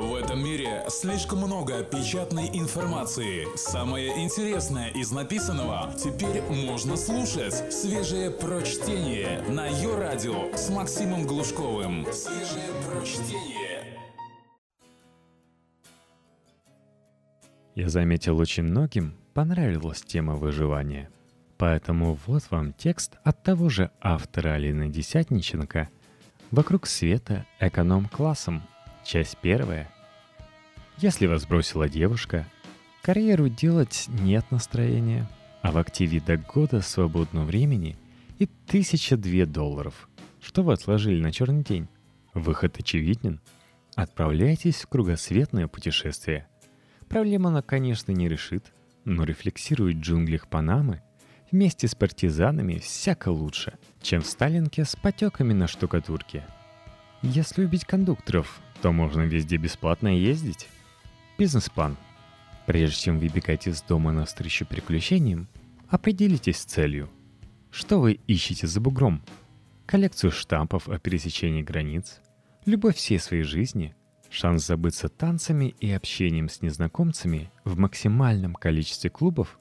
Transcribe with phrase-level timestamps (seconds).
[0.00, 3.46] В этом мире слишком много печатной информации.
[3.54, 7.70] Самое интересное из написанного теперь можно слушать.
[7.70, 12.06] Свежее прочтение на ее радио с Максимом Глушковым.
[12.14, 13.98] Свежее прочтение.
[17.74, 21.10] Я заметил, очень многим понравилась тема выживания.
[21.58, 25.90] Поэтому вот вам текст от того же автора Алины Десятниченко
[26.50, 28.62] «Вокруг света эконом-классом»
[29.10, 29.90] Часть первая.
[30.98, 32.46] Если вас бросила девушка,
[33.02, 35.28] карьеру делать нет настроения,
[35.62, 37.96] а в активе до года свободного времени
[38.38, 40.08] и тысяча две долларов.
[40.40, 41.88] Что вы отложили на черный день?
[42.34, 43.40] Выход очевиден.
[43.96, 46.46] Отправляйтесь в кругосветное путешествие.
[47.08, 48.72] Проблема она, конечно, не решит,
[49.04, 51.02] но рефлексирует в джунглях Панамы
[51.50, 56.44] вместе с партизанами всяко лучше, чем в Сталинке с потеками на штукатурке.
[57.22, 60.68] Если убить кондукторов, то можно везде бесплатно ездить.
[61.38, 61.96] Бизнес-план.
[62.66, 65.48] Прежде чем выбегать из дома навстречу приключениям,
[65.88, 67.10] определитесь с целью.
[67.70, 69.22] Что вы ищете за бугром?
[69.86, 72.20] Коллекцию штампов о пересечении границ?
[72.64, 73.94] Любовь всей своей жизни?
[74.30, 79.58] Шанс забыться танцами и общением с незнакомцами в максимальном количестве клубов?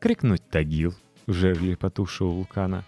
[0.00, 0.94] Крикнуть «Тагил»
[1.26, 2.84] в жерле потухшего вулкана?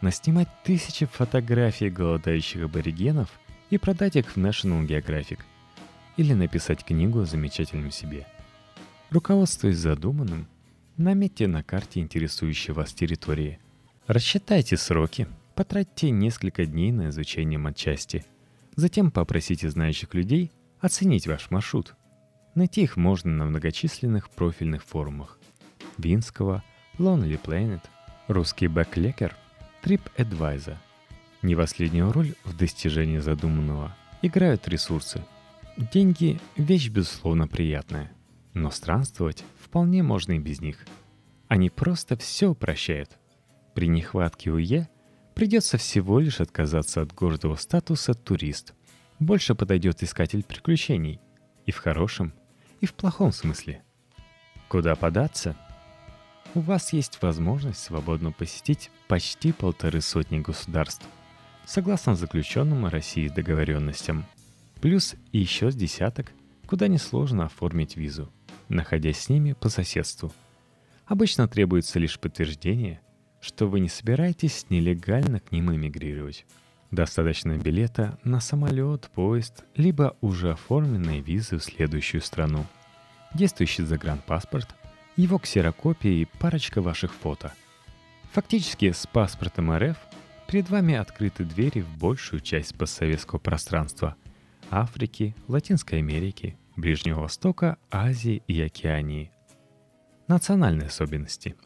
[0.00, 3.30] Наснимать тысячи фотографий голодающих аборигенов–
[3.70, 5.40] и продать их в National Geographic.
[6.16, 8.26] Или написать книгу о замечательном себе.
[9.10, 10.48] Руководствуясь задуманным,
[10.96, 13.58] наметьте на карте интересующие вас территории.
[14.06, 18.24] Рассчитайте сроки, потратьте несколько дней на изучение матчасти.
[18.76, 21.94] Затем попросите знающих людей оценить ваш маршрут.
[22.54, 25.38] Найти их можно на многочисленных профильных форумах.
[25.98, 26.62] Винского,
[26.98, 27.82] Lonely Planet,
[28.28, 29.36] Русский Бэклекер,
[29.82, 30.76] TripAdvisor–
[31.42, 35.24] не последнюю роль в достижении задуманного играют ресурсы.
[35.76, 38.12] Деньги– вещь безусловно приятная,
[38.54, 40.84] но странствовать вполне можно и без них.
[41.48, 43.10] Они просто все упрощают.
[43.74, 44.88] При нехватке УЕ
[45.34, 48.74] придется всего лишь отказаться от гордого статуса турист.
[49.18, 51.20] Больше подойдет искатель приключений.
[51.66, 52.32] И в хорошем,
[52.80, 53.82] и в плохом смысле.
[54.68, 55.56] Куда податься?
[56.54, 61.06] У вас есть возможность свободно посетить почти полторы сотни государств–
[61.66, 64.24] согласно заключенным Россией договоренностям.
[64.80, 66.32] Плюс еще с десяток,
[66.66, 68.32] куда несложно оформить визу,
[68.68, 70.32] находясь с ними по соседству.
[71.06, 73.00] Обычно требуется лишь подтверждение,
[73.40, 76.46] что вы не собираетесь нелегально к ним эмигрировать.
[76.90, 82.64] Достаточно билета на самолет, поезд, либо уже оформленной визы в следующую страну.
[83.34, 84.68] Действующий загранпаспорт,
[85.16, 87.52] его ксерокопия и парочка ваших фото.
[88.32, 89.96] Фактически с паспортом РФ–
[90.48, 94.14] Перед вами открыты двери в большую часть постсоветского пространства–
[94.70, 99.32] Африки, Латинской Америки, Ближнего Востока, Азии и Океании.
[100.28, 101.56] Национальные особенности.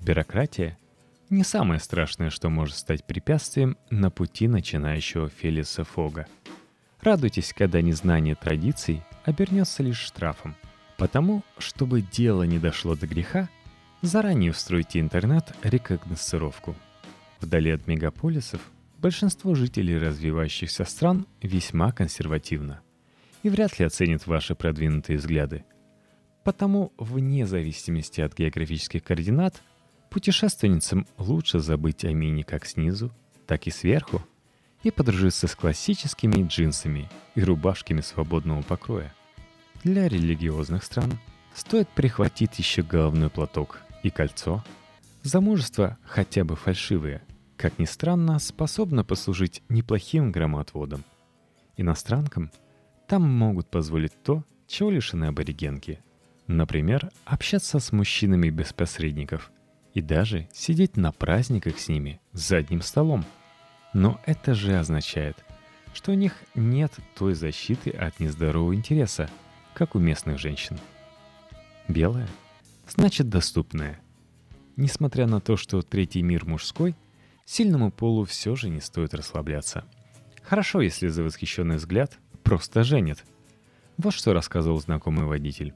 [0.00, 0.76] Бюрократия–
[1.30, 6.26] не самое страшное, что может стать препятствием на пути начинающего Фелиса Фога.
[7.00, 10.56] Радуйтесь, когда незнание традиций обернется лишь штрафом.
[10.96, 13.48] Потому, чтобы дело не дошло до греха,
[14.02, 16.74] заранее устройте интернет-рекогносцировку–
[17.40, 18.60] Вдали от мегаполисов
[18.98, 22.80] большинство жителей развивающихся стран весьма консервативно
[23.42, 25.64] и вряд ли оценят ваши продвинутые взгляды.
[26.42, 29.62] Потому, вне зависимости от географических координат,
[30.10, 33.12] путешественницам лучше забыть о мини как снизу,
[33.46, 34.22] так и сверху
[34.82, 39.12] и подружиться с классическими джинсами и рубашками свободного покроя.
[39.84, 41.18] Для религиозных стран
[41.54, 44.64] стоит прихватить еще головной платок и кольцо–
[45.26, 47.20] Замужество, хотя бы фальшивое,
[47.56, 51.02] как ни странно, способно послужить неплохим громоотводом.
[51.76, 52.52] Иностранкам
[53.08, 55.98] там могут позволить то, чего лишены аборигенки.
[56.46, 59.50] Например, общаться с мужчинами без посредников
[59.94, 63.24] и даже сидеть на праздниках с ними за одним столом.
[63.94, 65.44] Но это же означает,
[65.92, 69.28] что у них нет той защиты от нездорового интереса,
[69.74, 70.78] как у местных женщин.
[71.88, 72.28] Белое
[72.86, 73.98] значит доступное–
[74.76, 76.94] Несмотря на то, что третий мир мужской,
[77.46, 79.84] сильному полу все же не стоит расслабляться.
[80.42, 83.24] Хорошо, если за восхищенный взгляд просто женят.
[83.96, 85.74] Вот что рассказывал знакомый водитель.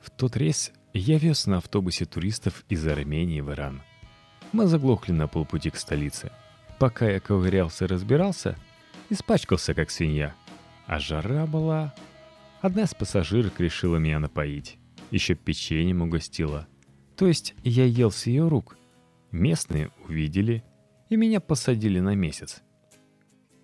[0.00, 3.82] В тот рейс я вез на автобусе туристов из Армении в Иран.
[4.52, 6.32] Мы заглохли на полпути к столице.
[6.80, 8.58] Пока я ковырялся и разбирался,
[9.10, 10.34] испачкался как свинья.
[10.86, 11.94] А жара была...
[12.60, 14.78] Одна из пассажирок решила меня напоить.
[15.10, 16.66] Еще печеньем угостила—
[17.16, 18.76] то есть я ел с ее рук.
[19.30, 20.64] Местные увидели
[21.08, 22.62] и меня посадили на месяц.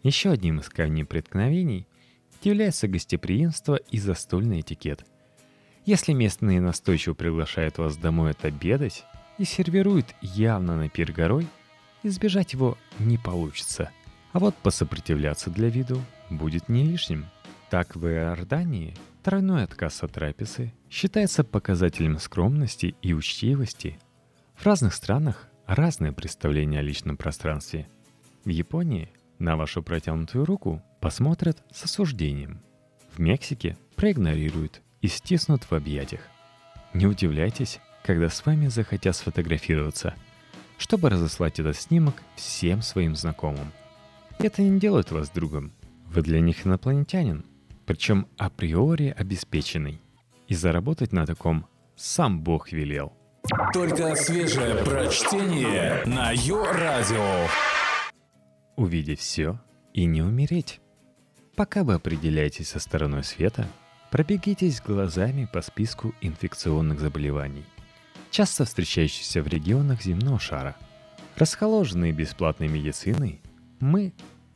[0.02, 1.87] Еще одним из камней преткновений
[2.43, 5.05] является гостеприимство и застольный этикет.
[5.85, 9.05] Если местные настойчиво приглашают вас домой отобедать
[9.38, 11.47] и сервируют явно на пир горой,
[12.02, 13.91] избежать его не получится.
[14.32, 16.00] А вот посопротивляться для виду
[16.31, 17.26] будет не лишним.
[17.69, 23.99] Так в Иордании тройной отказ от трапезы считается показателем скромности и учтивости.
[24.55, 27.88] В разных странах разное представление о личном пространстве.
[28.44, 32.61] В Японии на вашу протянутую руку посмотрят с осуждением.
[33.12, 36.23] В Мексике проигнорируют и стиснут в объятиях.
[36.93, 40.14] Не удивляйтесь, когда с вами захотят сфотографироваться,
[40.78, 43.73] чтобы разослать этот снимок всем своим знакомым.
[44.38, 45.73] Это не делает вас другом.
[46.06, 47.44] Вы для них инопланетянин,
[47.86, 50.00] причем априори обеспеченный.
[50.48, 51.66] И заработать на таком
[51.96, 53.12] сам Бог велел.
[53.72, 57.46] Только свежее прочтение на Йо-Радио.
[58.76, 59.60] Увидеть все
[59.92, 60.80] и не умереть.
[61.56, 63.68] Пока вы определяетесь со стороной света,
[64.10, 67.64] пробегитесь глазами по списку инфекционных заболеваний,
[68.30, 70.76] часто встречающихся в регионах земного шара.
[71.36, 73.40] Расхоложенные бесплатной медициной,
[73.78, 74.12] мы,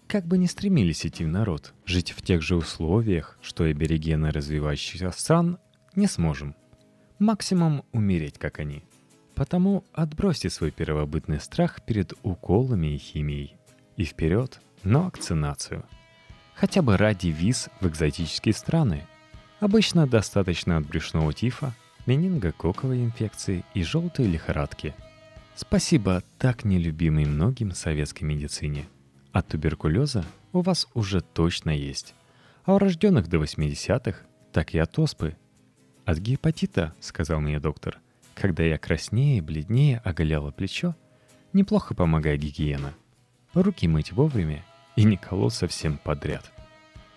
[0.06, 4.30] как бы не стремились идти в народ, жить в тех же условиях, что и аборигены
[4.30, 5.58] развивающихся стран,
[5.94, 6.54] не сможем.
[7.18, 8.84] Максимум умереть, как они.
[9.34, 13.56] Потому отбросьте свой первобытный страх перед уколами и химией.
[13.96, 15.84] И вперед на вакцинацию.
[16.54, 19.06] Хотя бы ради виз в экзотические страны.
[19.60, 21.74] Обычно достаточно от брюшного тифа,
[22.06, 24.94] менингококковой инфекции и желтой лихорадки.
[25.56, 28.86] Спасибо так нелюбимой многим советской медицине.
[29.34, 32.14] От туберкулеза у вас уже точно есть.
[32.64, 34.20] А у рожденных до 80-х
[34.52, 35.36] так и от оспы.
[36.04, 37.98] От гепатита, сказал мне доктор,
[38.36, 40.94] когда я краснее, бледнее оголяла плечо,
[41.52, 42.94] неплохо помогает гигиена.
[43.54, 44.64] Руки мыть вовремя
[44.94, 46.52] и не колоть совсем подряд.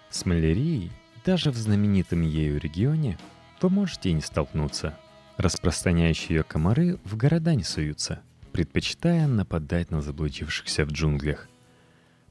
[0.10, 0.92] С малярией,
[1.24, 3.20] даже в знаменитом ею регионе,
[3.62, 4.98] вы можете и не столкнуться.
[5.38, 8.22] Распространяющие ее комары в города не суются,
[8.54, 11.48] предпочитая нападать на заблудившихся в джунглях.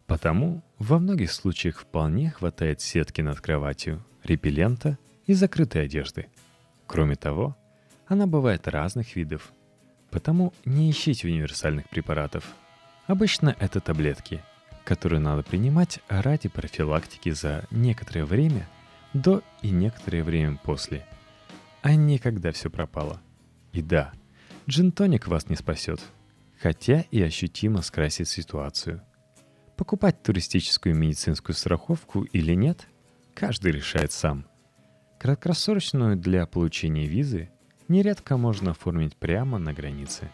[0.07, 6.27] Потому во многих случаях вполне хватает сетки над кроватью, репеллента и закрытой одежды.
[6.87, 7.57] Кроме того,
[8.07, 9.53] она бывает разных видов,
[10.11, 12.45] потому не ищите универсальных препаратов.
[13.07, 14.43] Обычно это таблетки–
[14.87, 18.69] которые надо принимать ради профилактики за некоторое время
[19.13, 21.05] до и некоторое время после.
[21.83, 23.21] А не когда все пропало.
[23.73, 24.13] И да,
[24.69, 26.01] джин-тоник вас не спасет,
[26.63, 29.03] хотя и ощутимо скрасит ситуацию.
[29.77, 32.87] Покупать туристическую медицинскую страховку или нет,
[33.35, 34.47] каждый решает сам.
[35.19, 37.51] Краткосрочную для получения визы
[37.89, 40.31] нередко можно оформить прямо на границе.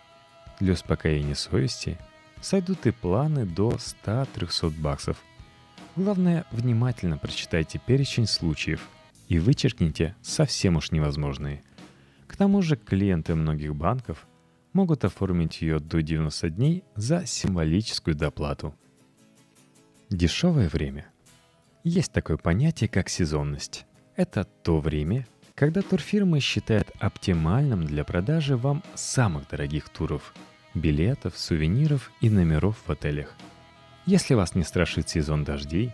[0.61, 1.99] Для успокоения совести–
[2.43, 3.71] сойдут и планы до
[4.05, 5.23] 100-300 баксов.
[5.97, 8.89] Главное, внимательно прочитайте перечень случаев
[9.29, 11.63] и вычеркните совсем уж невозможные.
[12.27, 14.27] К тому же клиенты многих банков
[14.73, 18.75] могут оформить ее до 90 дней за символическую доплату.
[20.13, 21.07] Дешевое время.
[21.85, 23.87] Есть такое понятие, как сезонность.
[24.15, 30.35] Это то время, когда турфирмы считают оптимальным для продажи вам самых дорогих туров–
[30.75, 33.35] билетов, сувениров и номеров в отелях.
[34.05, 35.93] Если вас не страшит сезон дождей,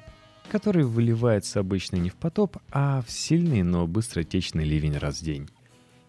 [0.50, 5.48] который выливается обычно не в потоп, а в сильный, но быстротечный ливень раз в день,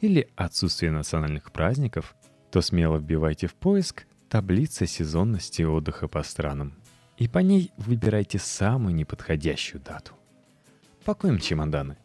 [0.01, 2.15] или отсутствие национальных праздников,
[2.49, 6.73] то смело вбивайте в поиск таблица сезонности отдыха по странам.
[7.19, 10.13] И по ней выбирайте самую неподходящую дату.
[11.03, 11.97] Пакуем чемоданы.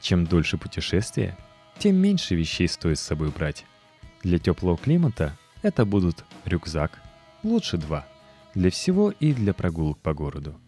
[0.00, 1.36] Чем дольше путешествие,
[1.78, 3.64] тем меньше вещей стоит с собой брать.
[4.22, 7.00] Для теплого климата это будут рюкзак,
[7.42, 8.06] лучше два,
[8.54, 10.60] для всего и для прогулок по городу.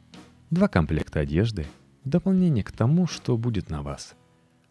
[0.50, 1.66] Два комплекта одежды,
[2.04, 4.14] в дополнение к тому, что будет на вас.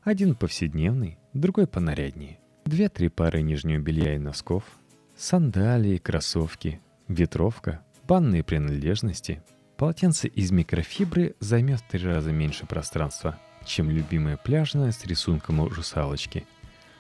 [0.01, 2.39] Один повседневный, другой понаряднее.
[2.65, 4.63] Две-три пары нижнего белья и носков,
[5.15, 9.41] сандалии, кроссовки, ветровка, банные принадлежности.
[9.77, 16.46] Полотенце из микрофибры займет в три раза меньше пространства, чем любимое пляжное с рисунком русалочки–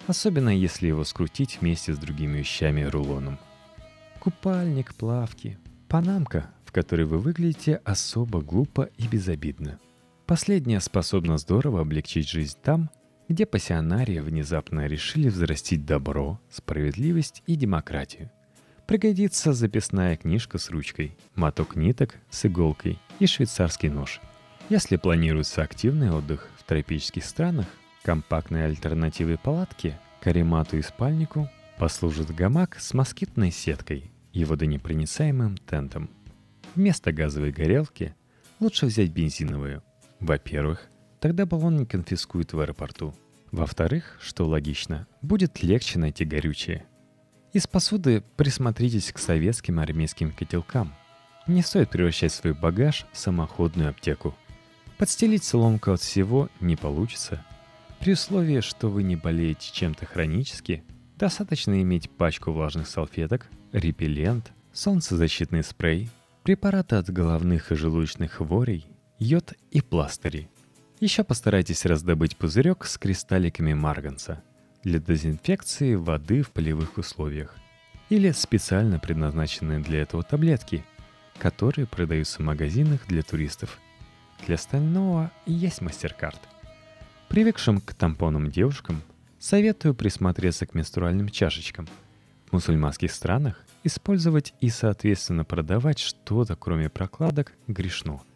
[0.07, 3.39] особенно если его скрутить вместе с другими вещами рулоном.
[4.19, 9.79] Купальник, плавки, панамка, в которой вы выглядите особо глупо и безобидно.
[10.25, 12.89] Последняя способна здорово облегчить жизнь там,
[13.27, 18.31] где пассионарии внезапно решили взрастить добро, справедливость и демократию.
[18.87, 24.19] Пригодится записная книжка с ручкой, моток ниток с иголкой и швейцарский нож.
[24.69, 27.67] Если планируется активный отдых в тропических странах,
[28.03, 31.49] Компактной альтернативой палатки, каремату и спальнику
[31.79, 36.09] послужит гамак с москитной сеткой и водонепроницаемым тентом.
[36.75, 38.13] Вместо газовой горелки
[38.59, 39.83] лучше взять бензиновую.
[40.19, 40.89] Во-первых,
[41.21, 43.15] тогда баллон не конфискуют в аэропорту.
[43.53, 46.85] Во-вторых, что логично, будет легче найти горючее.
[47.53, 50.91] Из посуды присмотритесь к советским армейским котелкам.
[51.45, 54.35] Не стоит превращать свой багаж в самоходную аптеку.
[54.97, 57.45] Подстелить соломку от всего не получится.
[57.99, 60.83] При условии, что вы не болеете чем-то хронически,
[61.19, 66.09] достаточно иметь пачку влажных салфеток, репеллент, солнцезащитный спрей,
[66.41, 68.87] препараты от головных и желудочных хворей,
[69.19, 70.49] йод и пластыри.
[70.99, 74.41] Еще постарайтесь раздобыть пузырек с кристалликами марганца
[74.83, 77.55] для дезинфекции воды в полевых условиях
[78.09, 80.83] или специально предназначенные для этого таблетки,
[81.37, 83.79] которые продаются в магазинах для туристов.
[84.45, 86.39] Для остального есть мастер-карт.
[87.29, 89.01] Привыкшим к тампонам девушкам
[89.39, 91.87] советую присмотреться к менструальным чашечкам.
[92.49, 98.21] В мусульманских странах использовать и, соответственно, продавать что-то, кроме прокладок, грешно–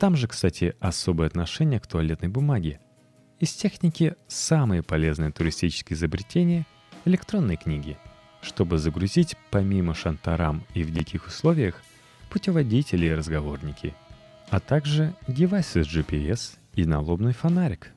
[0.00, 2.80] там же, кстати, особое отношение к туалетной бумаге.
[3.40, 6.66] Из техники самые полезные туристические изобретения—
[7.06, 7.96] электронные книги,
[8.42, 11.82] чтобы загрузить помимо шантарам и в диких условиях
[12.28, 13.94] путеводители и разговорники,
[14.50, 17.92] а также девайсы с GPS и налобный фонарик.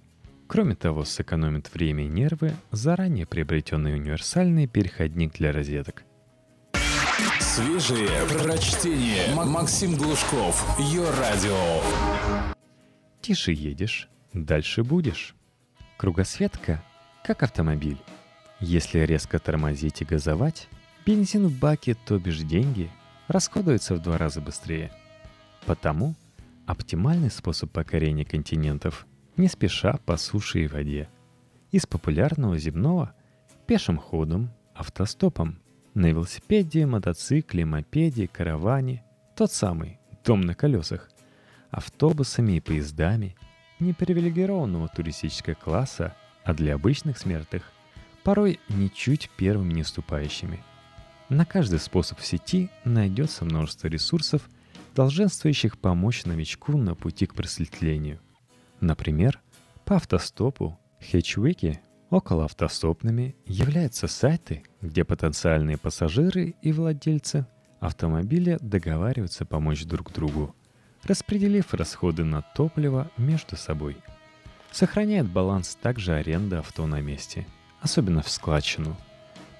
[0.48, 6.04] Кроме того, сэкономит время и нервы заранее приобретенный универсальный переходник для розеток—
[7.40, 9.36] Свежие прочтение.
[9.36, 10.66] Максим Глушков.
[10.80, 11.82] Ее радио.
[13.22, 15.36] Тише едешь, дальше будешь.
[15.98, 16.84] Кругосветка
[17.24, 17.98] как автомобиль.
[18.60, 20.68] Если резко тормозить и газовать,
[21.06, 22.90] бензин в баке, то бишь деньги,
[23.28, 24.92] расходуется в два раза быстрее.
[25.66, 26.16] Потому
[26.66, 29.06] оптимальный способ покорения континентов
[29.38, 31.10] не спеша по суше и воде.
[31.72, 33.14] Из популярного земного–
[33.68, 35.60] пешим ходом, автостопом–
[35.94, 39.04] на велосипеде, мотоцикле, мопеде, караване.
[39.36, 41.10] Тот самый, дом на колесах.
[41.70, 43.36] Автобусами и поездами.
[43.84, 47.70] Не привилегированного туристического класса, а для обычных смертных.
[48.24, 50.64] Порой ничуть первыми не ступающими.
[51.28, 54.50] На каждый способ в сети найдется множество ресурсов,
[54.96, 58.22] долженствующих помочь новичку на пути к просветлению.
[58.80, 59.42] Например,
[59.84, 67.48] по автостопу Хэтчвики Около автостопными являются сайты, где потенциальные пассажиры и владельцы
[67.82, 70.56] автомобиля договариваются помочь друг другу,
[71.04, 73.98] распределив расходы на топливо между собой.
[74.72, 77.46] Сохраняет баланс также аренда авто на месте,
[77.82, 78.96] особенно в складчину.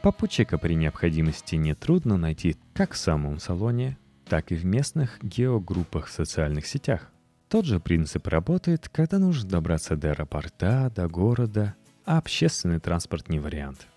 [0.02, 3.98] Попутчика при необходимости нетрудно найти как в самом салоне,
[4.28, 7.10] так и в местных геогруппах в социальных сетях.
[7.48, 13.40] Тот же принцип работает, когда нужно добраться до аэропорта, до города а общественный транспорт не
[13.40, 13.88] вариант.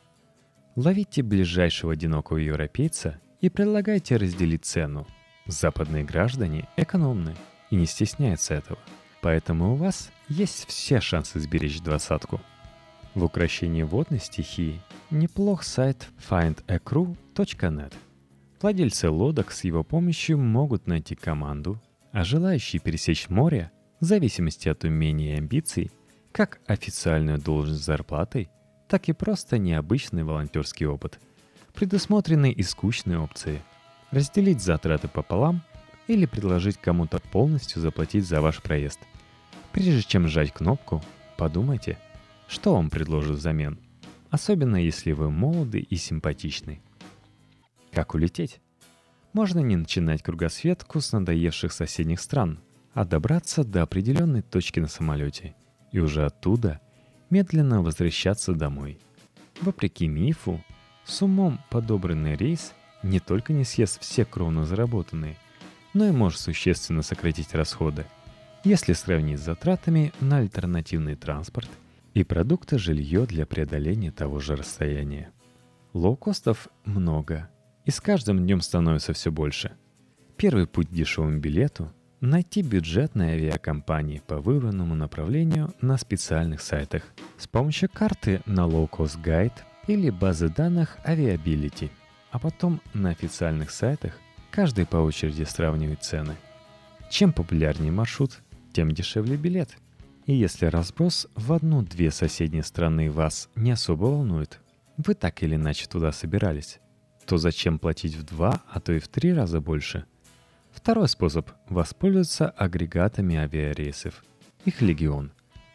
[0.76, 5.06] Ловите ближайшего одинокого европейца и предлагайте разделить цену.
[5.46, 7.36] Западные граждане экономны
[7.70, 8.78] и не стесняются этого,
[9.22, 12.40] поэтому у вас есть все шансы сберечь двадцатку.
[13.14, 17.94] В украшении водной стихии неплох сайт findacrew.net.
[18.60, 24.84] Владельцы лодок с его помощью могут найти команду, а желающие пересечь море, в зависимости от
[24.84, 25.90] умений и амбиций,
[26.32, 28.50] как официальную должность с зарплатой,
[28.88, 31.20] так и просто необычный волонтерский опыт.
[31.72, 33.62] Предусмотрены и скучные опции.
[34.16, 35.60] Разделить затраты пополам
[36.06, 38.98] или предложить кому-то полностью заплатить за ваш проезд.
[39.72, 41.02] Прежде чем сжать кнопку,
[41.36, 41.98] подумайте,
[42.48, 43.78] что вам предложат взамен.
[44.30, 46.80] Особенно если вы молоды и симпатичны.
[47.92, 48.60] Как улететь?
[49.34, 52.58] Можно не начинать кругосветку с надоевших соседних стран,
[52.94, 55.54] а добраться до определенной точки на самолете–
[55.92, 56.80] и уже оттуда
[57.28, 58.98] медленно возвращаться домой.
[59.60, 60.64] Вопреки мифу,
[61.04, 62.72] с умом подобранный рейс
[63.02, 65.36] не только не съест все кровно заработанные,
[65.94, 68.06] но и может существенно сократить расходы,
[68.64, 71.68] если сравнить с затратами на альтернативный транспорт
[72.14, 75.30] и продукты жилье для преодоления того же расстояния.
[75.92, 77.48] Лоукостов много,
[77.84, 79.76] и с каждым днем становится все больше.
[80.36, 87.02] Первый путь к дешевому билету Найти бюджетные авиакомпании по выбранному направлению на специальных сайтах
[87.36, 89.52] с помощью карты на Low Cost Guide
[89.86, 91.90] или базы данных Aviability,
[92.36, 94.12] а потом на официальных сайтах
[94.50, 96.36] каждый по очереди сравнивает цены.
[97.08, 98.42] Чем популярнее маршрут,
[98.74, 99.78] тем дешевле билет.
[100.26, 104.60] И если разброс в одну-две соседние страны вас не особо волнует,
[104.98, 106.78] вы так или иначе туда собирались,
[107.24, 110.04] то зачем платить в два, а то и в три раза больше–
[110.72, 114.22] Второй способ– воспользоваться агрегатами авиарейсов.
[114.66, 115.32] Их легион.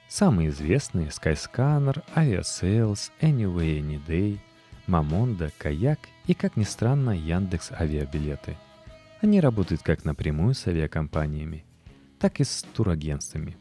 [0.08, 4.38] Самые известные– Skyscanner, Aviasales, Anyway Anyday,
[4.88, 8.58] Mamonda, Kayak и, как ни странно, Яндекс Авиабилеты.
[9.22, 11.66] Они работают как напрямую с авиакомпаниями,
[12.20, 13.58] так и с турагентствами.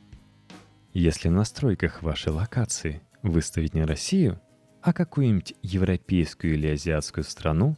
[0.92, 4.40] Если в настройках вашей локации выставить не Россию,
[4.82, 7.76] а какую-нибудь европейскую или азиатскую страну,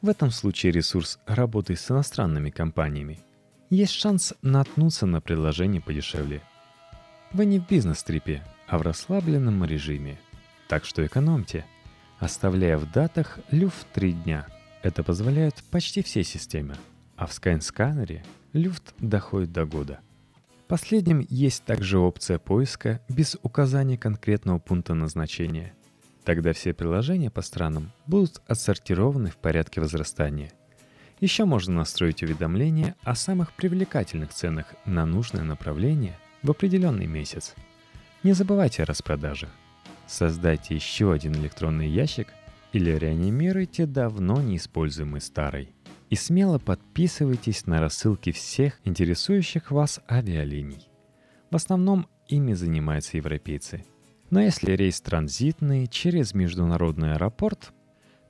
[0.00, 3.20] в этом случае ресурс работает с иностранными компаниями,
[3.68, 6.42] есть шанс наткнуться на предложение подешевле.
[7.32, 10.18] Вы не в бизнес-трипе, а в расслабленном режиме.
[10.66, 11.64] Так что экономьте,
[12.20, 14.46] оставляя в датах люфт 3 дня.
[14.82, 16.76] Это позволяет почти все системы,
[17.16, 19.98] а в Skyscanner люфт доходит до года–
[20.70, 25.74] Последним есть также опция поиска без указания конкретного пункта назначения.
[26.22, 30.52] Тогда все приложения по странам будут отсортированы в порядке возрастания.
[31.18, 37.56] Еще можно настроить уведомления о самых привлекательных ценах на нужное направление в определенный месяц.
[38.22, 39.48] Не забывайте о распродаже.
[40.10, 42.28] Создайте еще один электронный ящик
[42.72, 45.74] или реанимируйте давно неиспользуемый старый–
[46.10, 50.88] и смело подписывайтесь на рассылки всех интересующих вас авиалиний.
[51.50, 53.84] В основном ими занимаются европейцы.
[54.28, 57.72] Но если рейс транзитный через международный аэропорт,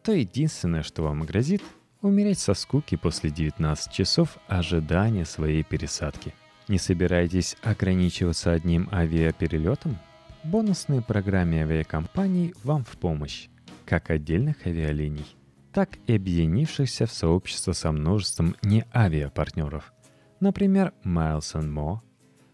[0.02, 1.62] то единственное, что вам грозит,
[2.02, 6.34] умереть со скуки после 19 часов ожидания своей пересадки.
[6.68, 9.99] Не собираетесь ограничиваться одним авиаперелетом?
[10.42, 13.49] Бонусные программы авиакомпаний вам в помощь,
[13.85, 15.26] как отдельных авиалиний,
[15.70, 19.92] так и объединившихся в сообщество со множеством неавиапартнеров,
[20.40, 21.99] например, Miles More,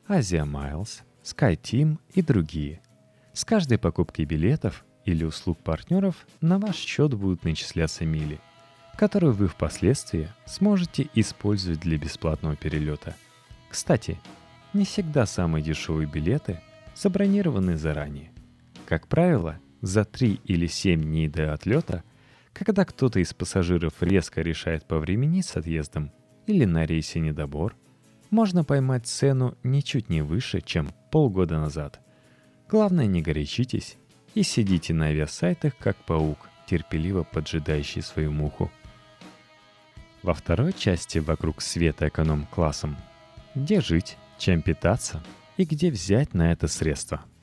[0.09, 2.81] Asia Miles, SkyTeam и другие.
[3.33, 8.41] С каждой покупкой билетов или услуг партнеров на ваш счет будут начисляться мили,
[8.99, 13.15] которые вы впоследствии сможете использовать для бесплатного перелета.
[13.71, 14.19] Кстати,
[14.73, 16.61] не всегда самые дешевые билеты
[16.97, 18.33] забронированы заранее.
[18.87, 22.03] Как правило, за 3 или 7 дней до отлета–
[22.59, 26.11] когда кто-то из пассажиров резко решает повременить с отъездом
[26.47, 27.77] или на рейсе недобор,
[28.31, 32.01] можно поймать цену ничуть не выше, чем полгода назад.
[32.71, 33.99] Главное, не горячитесь
[34.35, 38.71] и сидите на авиасайтах, как паук, терпеливо поджидающий свою муху.
[40.23, 42.97] Во второй части вокруг света эконом-классом
[43.55, 45.23] где жить, чем питаться
[45.57, 47.25] и где взять на это средства–